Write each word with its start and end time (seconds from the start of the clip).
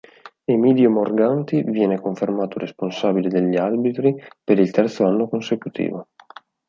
Emidio 0.47 0.89
Morganti 0.89 1.61
viene 1.61 2.01
confermato 2.01 2.57
responsabile 2.57 3.27
degli 3.29 3.55
arbitri 3.55 4.15
per 4.43 4.57
il 4.57 4.71
terzo 4.71 5.05
anno 5.05 5.29
consecutivo. 5.29 6.07